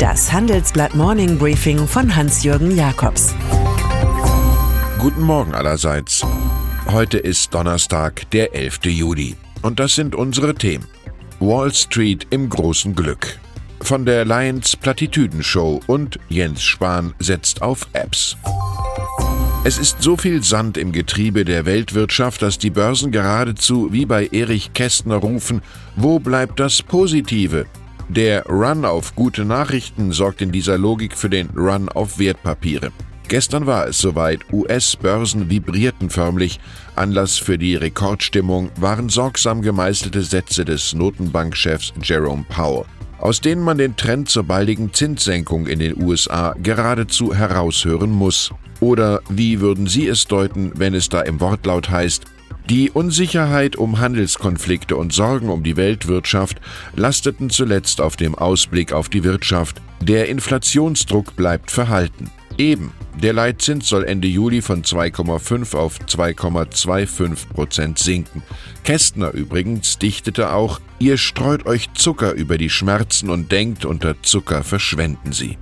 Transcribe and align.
Das 0.00 0.32
Handelsblatt 0.32 0.94
Morning 0.94 1.36
Briefing 1.36 1.86
von 1.86 2.16
Hans-Jürgen 2.16 2.74
Jakobs. 2.74 3.34
Guten 4.98 5.20
Morgen 5.20 5.52
allerseits. 5.52 6.24
Heute 6.90 7.18
ist 7.18 7.52
Donnerstag, 7.52 8.30
der 8.30 8.54
11. 8.54 8.86
Juli. 8.86 9.36
Und 9.60 9.78
das 9.78 9.94
sind 9.94 10.14
unsere 10.14 10.54
Themen. 10.54 10.86
Wall 11.38 11.74
Street 11.74 12.26
im 12.30 12.48
großen 12.48 12.94
Glück. 12.94 13.38
Von 13.82 14.06
der 14.06 14.24
Lions 14.24 14.74
Plattitüdenshow 14.74 15.80
und 15.86 16.18
Jens 16.30 16.62
Spahn 16.62 17.12
setzt 17.18 17.60
auf 17.60 17.86
Apps. 17.92 18.38
Es 19.64 19.76
ist 19.76 20.00
so 20.00 20.16
viel 20.16 20.42
Sand 20.42 20.78
im 20.78 20.92
Getriebe 20.92 21.44
der 21.44 21.66
Weltwirtschaft, 21.66 22.40
dass 22.40 22.56
die 22.56 22.70
Börsen 22.70 23.12
geradezu 23.12 23.92
wie 23.92 24.06
bei 24.06 24.28
Erich 24.32 24.72
Kästner 24.72 25.16
rufen, 25.16 25.60
wo 25.94 26.18
bleibt 26.18 26.58
das 26.58 26.82
Positive? 26.82 27.66
Der 28.16 28.44
Run 28.46 28.84
auf 28.84 29.14
gute 29.14 29.44
Nachrichten 29.44 30.10
sorgt 30.10 30.42
in 30.42 30.50
dieser 30.50 30.76
Logik 30.76 31.16
für 31.16 31.30
den 31.30 31.48
Run 31.50 31.88
auf 31.88 32.18
Wertpapiere. 32.18 32.90
Gestern 33.28 33.66
war 33.66 33.86
es 33.86 33.98
soweit, 33.98 34.40
US-Börsen 34.52 35.48
vibrierten 35.48 36.10
förmlich. 36.10 36.58
Anlass 36.96 37.38
für 37.38 37.56
die 37.56 37.76
Rekordstimmung 37.76 38.70
waren 38.74 39.10
sorgsam 39.10 39.62
gemeißelte 39.62 40.22
Sätze 40.22 40.64
des 40.64 40.92
Notenbankchefs 40.92 41.92
Jerome 42.02 42.44
Powell, 42.48 42.84
aus 43.20 43.40
denen 43.40 43.62
man 43.62 43.78
den 43.78 43.94
Trend 43.94 44.28
zur 44.28 44.42
baldigen 44.42 44.92
Zinssenkung 44.92 45.68
in 45.68 45.78
den 45.78 46.02
USA 46.02 46.56
geradezu 46.60 47.32
heraushören 47.32 48.10
muss. 48.10 48.50
Oder 48.80 49.20
wie 49.28 49.60
würden 49.60 49.86
Sie 49.86 50.08
es 50.08 50.24
deuten, 50.24 50.72
wenn 50.74 50.94
es 50.94 51.10
da 51.10 51.20
im 51.20 51.40
Wortlaut 51.40 51.90
heißt, 51.90 52.24
die 52.70 52.88
Unsicherheit 52.88 53.74
um 53.74 53.98
Handelskonflikte 53.98 54.96
und 54.96 55.12
Sorgen 55.12 55.48
um 55.48 55.64
die 55.64 55.76
Weltwirtschaft 55.76 56.60
lasteten 56.94 57.50
zuletzt 57.50 58.00
auf 58.00 58.14
dem 58.14 58.36
Ausblick 58.36 58.92
auf 58.92 59.08
die 59.08 59.24
Wirtschaft. 59.24 59.82
Der 60.00 60.28
Inflationsdruck 60.28 61.34
bleibt 61.34 61.72
verhalten. 61.72 62.30
Eben, 62.58 62.92
der 63.20 63.32
Leitzins 63.32 63.88
soll 63.88 64.04
Ende 64.04 64.28
Juli 64.28 64.62
von 64.62 64.84
2,5 64.84 65.76
auf 65.76 65.98
2,25 65.98 67.48
Prozent 67.48 67.98
sinken. 67.98 68.44
Kästner 68.84 69.32
übrigens 69.32 69.98
dichtete 69.98 70.52
auch, 70.52 70.80
ihr 71.00 71.18
streut 71.18 71.66
euch 71.66 71.92
Zucker 71.94 72.34
über 72.34 72.56
die 72.56 72.70
Schmerzen 72.70 73.30
und 73.30 73.50
denkt, 73.50 73.84
unter 73.84 74.22
Zucker 74.22 74.62
verschwenden 74.62 75.32
sie. 75.32 75.58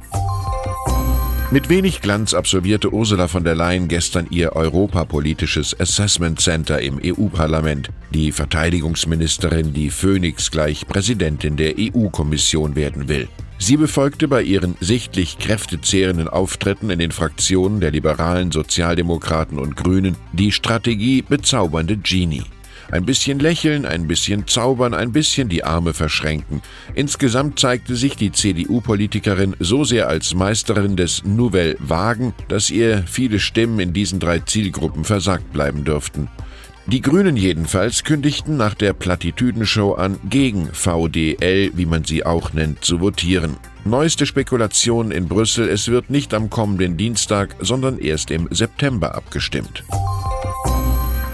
Mit 1.50 1.70
wenig 1.70 2.02
Glanz 2.02 2.34
absolvierte 2.34 2.92
Ursula 2.92 3.27
von 3.27 3.42
der 3.42 3.54
Leyen 3.54 3.88
gestern 3.88 4.27
ihr 4.28 4.52
europapolitisches 4.52 5.78
Assessment 5.80 6.38
Center 6.38 6.78
im 6.82 7.00
EU-Parlament. 7.02 7.88
Die 8.10 8.32
Verteidigungsministerin, 8.32 9.72
die 9.72 9.88
Phoenix 9.88 10.50
gleich 10.50 10.86
Präsidentin 10.86 11.56
der 11.56 11.77
EU-Kommission 11.78 12.77
werden 12.77 13.08
will. 13.08 13.28
Sie 13.58 13.78
befolgte 13.78 14.28
bei 14.28 14.42
ihren 14.42 14.77
sichtlich 14.80 15.38
kräftezehrenden 15.38 16.28
Auftritten 16.28 16.90
in 16.90 16.98
den 16.98 17.12
Fraktionen 17.12 17.80
der 17.80 17.92
Liberalen, 17.92 18.52
Sozialdemokraten 18.52 19.58
und 19.58 19.74
Grünen 19.74 20.18
die 20.34 20.52
Strategie 20.52 21.22
bezaubernde 21.22 21.96
Genie. 21.96 22.44
Ein 22.91 23.05
bisschen 23.05 23.39
lächeln, 23.39 23.84
ein 23.84 24.08
bisschen 24.08 24.47
zaubern, 24.47 24.94
ein 24.94 25.12
bisschen 25.12 25.50
die 25.50 25.62
Arme 25.62 25.92
verschränken. 25.92 26.62
Insgesamt 26.95 27.61
zeigte 27.61 27.97
sich 27.97 28.17
die 28.17 28.33
CDU-Politikerin 28.33 29.55
so 29.58 29.84
sehr 29.84 30.08
als 30.08 30.34
Meisterin 30.34 30.97
des 30.97 31.22
Nouvelle 31.25 31.77
Wagen, 31.80 32.33
dass 32.48 32.70
ihr 32.70 33.05
viele 33.06 33.41
Stimmen 33.41 33.78
in 33.78 33.92
diesen 33.92 34.20
drei 34.20 34.39
Zielgruppen 34.39 35.05
versagt 35.05 35.53
bleiben 35.53 35.84
dürften. 35.84 36.28
Die 36.86 37.03
Grünen 37.03 37.36
jedenfalls 37.36 38.03
kündigten 38.03 38.56
nach 38.56 38.72
der 38.72 38.95
Plattitüdenshow 38.95 39.92
an, 39.92 40.19
gegen 40.30 40.70
VDL, 40.73 41.70
wie 41.75 41.84
man 41.84 42.05
sie 42.05 42.25
auch 42.25 42.55
nennt, 42.55 42.83
zu 42.83 43.02
votieren. 43.02 43.58
Neueste 43.84 44.25
Spekulationen 44.25 45.12
in 45.12 45.28
Brüssel, 45.28 45.69
es 45.69 45.89
wird 45.89 46.08
nicht 46.08 46.33
am 46.33 46.48
kommenden 46.48 46.97
Dienstag, 46.97 47.56
sondern 47.61 47.98
erst 47.98 48.30
im 48.30 48.48
September 48.50 49.14
abgestimmt. 49.14 49.85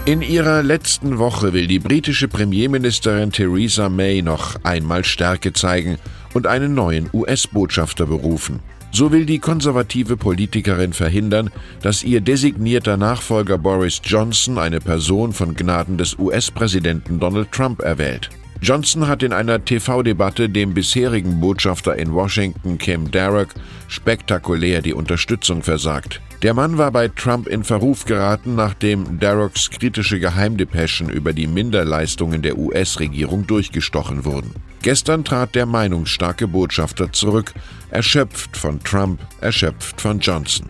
In 0.07 0.21
ihrer 0.21 0.61
letzten 0.61 1.17
Woche 1.17 1.51
will 1.53 1.65
die 1.65 1.79
britische 1.79 2.27
Premierministerin 2.27 3.31
Theresa 3.31 3.89
May 3.89 4.21
noch 4.21 4.55
einmal 4.61 5.03
Stärke 5.03 5.51
zeigen 5.51 5.97
und 6.35 6.45
einen 6.45 6.75
neuen 6.75 7.09
US-Botschafter 7.11 8.05
berufen. 8.05 8.59
So 8.91 9.11
will 9.11 9.25
die 9.25 9.39
konservative 9.39 10.15
Politikerin 10.15 10.93
verhindern, 10.93 11.49
dass 11.81 12.03
ihr 12.03 12.21
designierter 12.21 12.97
Nachfolger 12.97 13.57
Boris 13.57 13.99
Johnson 14.03 14.59
eine 14.59 14.79
Person 14.79 15.33
von 15.33 15.55
Gnaden 15.55 15.97
des 15.97 16.19
US-Präsidenten 16.19 17.19
Donald 17.19 17.51
Trump 17.51 17.81
erwählt. 17.81 18.29
Johnson 18.65 19.07
hat 19.07 19.21
in 19.21 19.31
einer 19.31 19.63
TV-Debatte 19.63 20.49
dem 20.49 20.73
bisherigen 20.73 21.39
Botschafter 21.39 21.97
in 21.97 22.11
Washington, 22.11 22.79
Kim 22.79 23.11
Darroch, 23.11 23.53
spektakulär 23.87 24.81
die 24.81 24.95
Unterstützung 24.95 25.61
versagt. 25.61 26.19
Der 26.41 26.55
Mann 26.55 26.79
war 26.79 26.89
bei 26.89 27.09
Trump 27.09 27.47
in 27.47 27.63
Verruf 27.63 28.05
geraten, 28.05 28.55
nachdem 28.55 29.19
Darrocks 29.19 29.69
kritische 29.69 30.19
Geheimdepeschen 30.19 31.11
über 31.11 31.31
die 31.31 31.45
Minderleistungen 31.45 32.41
der 32.41 32.57
US-Regierung 32.57 33.45
durchgestochen 33.45 34.25
wurden. 34.25 34.55
Gestern 34.81 35.23
trat 35.23 35.53
der 35.53 35.67
meinungsstarke 35.67 36.47
Botschafter 36.47 37.13
zurück, 37.13 37.53
erschöpft 37.91 38.57
von 38.57 38.79
Trump, 38.83 39.19
erschöpft 39.41 40.01
von 40.01 40.19
Johnson. 40.19 40.67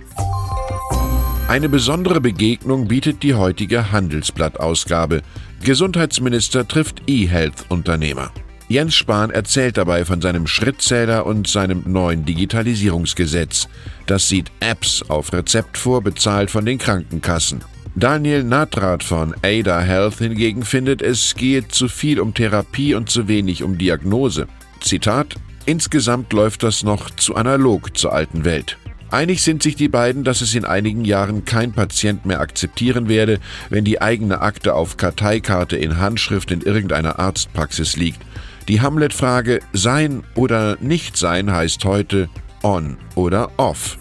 Eine 1.48 1.70
besondere 1.70 2.22
Begegnung 2.22 2.88
bietet 2.88 3.22
die 3.22 3.36
heutige 3.36 3.92
Handelsblatt-Ausgabe. 3.92 5.22
Gesundheitsminister 5.64 6.68
trifft 6.68 7.04
E-Health-Unternehmer. 7.06 8.32
Jens 8.68 8.96
Spahn 8.96 9.30
erzählt 9.30 9.78
dabei 9.78 10.06
von 10.06 10.22
seinem 10.22 10.48
Schrittzähler 10.48 11.24
und 11.28 11.48
seinem 11.48 11.84
neuen 11.86 12.26
Digitalisierungsgesetz. 12.26 13.68
Das 14.08 14.28
sieht 14.28 14.52
Apps 14.60 15.04
auf 15.08 15.34
Rezept 15.34 15.78
vor, 15.78 16.02
bezahlt 16.02 16.50
von 16.50 16.66
den 16.66 16.80
Krankenkassen. 16.80 17.64
Daniel 17.94 18.44
Natrat 18.44 19.04
von 19.04 19.36
Ada 19.44 19.82
Health 19.82 20.18
hingegen 20.18 20.64
findet, 20.64 21.04
es 21.04 21.36
gehe 21.36 21.68
zu 21.68 21.88
viel 21.88 22.20
um 22.20 22.34
Therapie 22.34 22.96
und 22.96 23.12
zu 23.12 23.28
wenig 23.28 23.62
um 23.62 23.78
Diagnose. 23.78 24.48
Zitat: 24.82 25.36
Insgesamt 25.68 26.34
läuft 26.34 26.64
das 26.64 26.84
noch 26.84 27.12
zu 27.12 27.36
analog 27.36 27.96
zur 27.96 28.14
alten 28.14 28.46
Welt. 28.46 28.80
Einig 29.16 29.42
sind 29.44 29.64
sich 29.64 29.78
die 29.78 29.88
beiden, 29.88 30.26
dass 30.26 30.42
es 30.42 30.56
in 30.56 30.66
einigen 30.66 31.06
Jahren 31.06 31.46
kein 31.46 31.72
Patient 31.72 32.26
mehr 32.26 32.42
akzeptieren 32.42 33.08
werde, 33.08 33.40
wenn 33.70 33.86
die 33.86 34.02
eigene 34.02 34.42
Akte 34.42 34.74
auf 34.74 34.98
Karteikarte 34.98 35.78
in 35.78 36.00
Handschrift 36.00 36.52
in 36.52 36.60
irgendeiner 36.60 37.18
Arztpraxis 37.18 37.96
liegt. 37.96 38.20
Die 38.68 38.82
Hamlet-Frage 38.82 39.62
Sein 39.72 40.24
oder 40.36 40.76
Nicht-Sein 40.82 41.50
heißt 41.50 41.86
heute 41.86 42.28
On 42.62 42.98
oder 43.16 43.52
Off. 43.56 43.98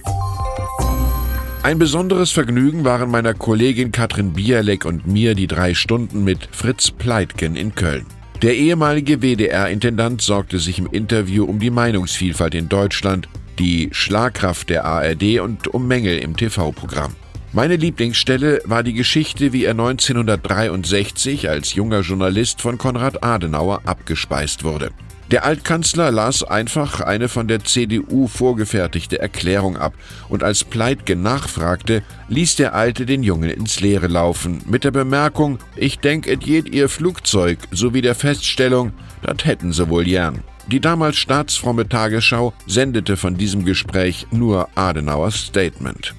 Ein 1.62 1.78
besonderes 1.78 2.32
Vergnügen 2.32 2.82
waren 2.82 3.08
meiner 3.08 3.34
Kollegin 3.34 3.92
Katrin 3.92 4.32
Bialek 4.32 4.84
und 4.84 5.06
mir 5.06 5.36
die 5.36 5.46
drei 5.46 5.75
Stunden 5.75 6.25
mit 6.25 6.48
Fritz 6.50 6.91
Pleitgen 6.91 7.54
in 7.54 7.76
Köln. 7.76 8.06
Der 8.42 8.56
ehemalige 8.56 9.22
WDR-Intendant 9.22 10.22
sorgte 10.22 10.58
sich 10.58 10.81
im 10.81 10.88
Interview 10.91 11.44
um 11.44 11.60
die 11.60 11.70
Meinungsvielfalt 11.70 12.56
in 12.56 12.69
Deutschland, 12.69 13.28
die 13.59 13.88
Schlagkraft 13.92 14.70
der 14.70 14.84
ARD 14.84 15.41
und 15.41 15.69
um 15.69 15.87
Mängel 15.87 16.19
im 16.19 16.37
TV-Programm. 16.37 17.15
Meine 17.53 17.76
Lieblingsstelle 17.76 18.62
war 18.65 18.82
die 18.82 18.94
Geschichte, 18.94 19.53
wie 19.53 19.65
er 19.65 19.72
1963 19.72 21.48
als 21.48 21.75
junger 21.75 22.00
Journalist 22.00 22.60
von 22.60 22.78
Konrad 22.78 23.22
Adenauer 23.22 23.82
abgespeist 23.84 24.64
wurde. 24.64 24.91
Der 25.31 25.44
Altkanzler 25.44 26.10
las 26.10 26.43
einfach 26.43 27.00
eine 27.00 27.28
von 27.28 27.48
der 27.48 27.64
CDU 27.64 28.26
vorgefertigte 28.26 29.19
Erklärung 29.19 29.76
ab, 29.76 29.94
und 30.28 30.43
als 30.43 30.64
Pleitgen 30.64 31.22
nachfragte, 31.22 32.03
ließ 32.28 32.56
der 32.56 32.75
Alte 32.75 33.06
den 33.06 33.22
Jungen 33.22 33.50
ins 33.50 33.81
Leere 33.81 34.06
laufen, 34.06 34.60
mit 34.66 34.84
der 34.84 34.91
Bemerkung, 34.91 35.59
ich 35.76 35.98
denk, 35.98 36.26
et 36.26 36.44
jed 36.44 36.69
ihr 36.69 36.88
Flugzeug, 36.88 37.59
sowie 37.70 38.03
der 38.03 38.14
Feststellung, 38.14 38.93
dat 39.22 39.47
hätten 39.47 39.72
sie 39.72 39.88
wohl 39.88 40.04
gern. 40.04 40.43
Die 40.66 40.80
damals 40.80 41.16
staatsfromme 41.19 41.88
Tagesschau 41.88 42.55
sendete 42.66 43.16
von 43.16 43.37
diesem 43.37 43.64
Gespräch 43.64 44.26
nur 44.31 44.69
Adenauers 44.75 45.46
Statement. 45.46 46.14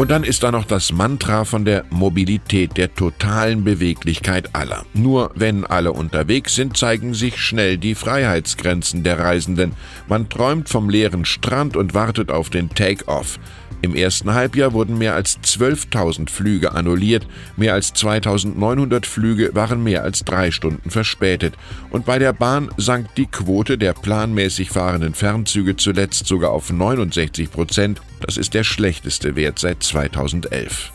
Und 0.00 0.10
dann 0.10 0.24
ist 0.24 0.42
da 0.42 0.50
noch 0.50 0.64
das 0.64 0.92
Mantra 0.92 1.44
von 1.44 1.66
der 1.66 1.84
Mobilität, 1.90 2.78
der 2.78 2.94
totalen 2.94 3.64
Beweglichkeit 3.64 4.54
aller. 4.54 4.86
Nur 4.94 5.30
wenn 5.34 5.66
alle 5.66 5.92
unterwegs 5.92 6.54
sind, 6.54 6.74
zeigen 6.74 7.12
sich 7.12 7.36
schnell 7.36 7.76
die 7.76 7.94
Freiheitsgrenzen 7.94 9.02
der 9.04 9.18
Reisenden. 9.18 9.72
Man 10.08 10.30
träumt 10.30 10.70
vom 10.70 10.88
leeren 10.88 11.26
Strand 11.26 11.76
und 11.76 11.92
wartet 11.92 12.30
auf 12.30 12.48
den 12.48 12.70
Take-off. 12.70 13.38
Im 13.82 13.94
ersten 13.94 14.32
Halbjahr 14.32 14.72
wurden 14.72 14.96
mehr 14.96 15.14
als 15.14 15.38
12.000 15.40 16.30
Flüge 16.30 16.72
annulliert, 16.72 17.26
mehr 17.58 17.74
als 17.74 17.94
2.900 17.94 19.04
Flüge 19.04 19.54
waren 19.54 19.82
mehr 19.82 20.02
als 20.02 20.24
drei 20.24 20.50
Stunden 20.50 20.88
verspätet 20.88 21.56
und 21.90 22.06
bei 22.06 22.18
der 22.18 22.32
Bahn 22.32 22.70
sank 22.78 23.14
die 23.16 23.26
Quote 23.26 23.76
der 23.76 23.92
planmäßig 23.92 24.70
fahrenden 24.70 25.12
Fernzüge 25.12 25.76
zuletzt 25.76 26.26
sogar 26.26 26.52
auf 26.52 26.72
69 26.72 27.50
Prozent. 27.50 28.00
Das 28.20 28.36
ist 28.36 28.54
der 28.54 28.64
schlechteste 28.64 29.36
Wert 29.36 29.58
seit 29.58 29.82
2011. 29.82 30.92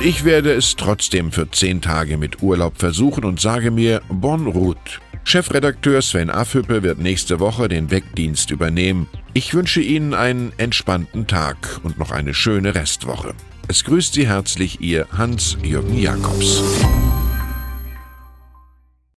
Ich 0.00 0.24
werde 0.24 0.52
es 0.52 0.76
trotzdem 0.76 1.32
für 1.32 1.50
zehn 1.50 1.80
Tage 1.80 2.18
mit 2.18 2.42
Urlaub 2.42 2.78
versuchen 2.78 3.24
und 3.24 3.40
sage 3.40 3.70
mir 3.70 4.02
Bon 4.08 4.46
route. 4.46 5.00
Chefredakteur 5.24 6.02
Sven 6.02 6.30
Afhüppe 6.30 6.82
wird 6.82 6.98
nächste 6.98 7.40
Woche 7.40 7.68
den 7.68 7.90
Wegdienst 7.90 8.50
übernehmen. 8.50 9.08
Ich 9.32 9.54
wünsche 9.54 9.80
Ihnen 9.80 10.14
einen 10.14 10.52
entspannten 10.56 11.26
Tag 11.26 11.80
und 11.82 11.98
noch 11.98 12.12
eine 12.12 12.34
schöne 12.34 12.74
Restwoche. 12.74 13.34
Es 13.68 13.82
grüßt 13.82 14.14
Sie 14.14 14.28
herzlich 14.28 14.80
Ihr 14.80 15.08
Hans-Jürgen 15.10 15.98
Jakobs. 15.98 16.62